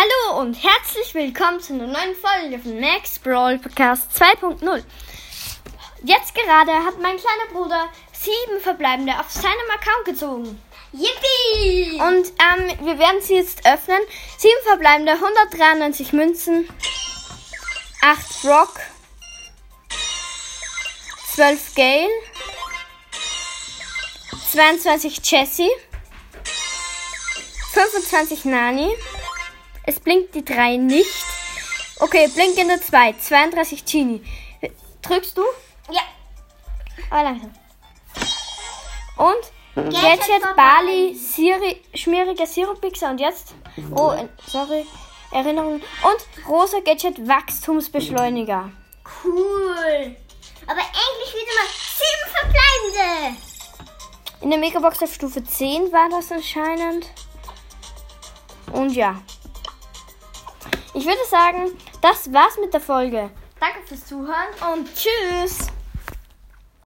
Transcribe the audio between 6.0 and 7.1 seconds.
Jetzt gerade hat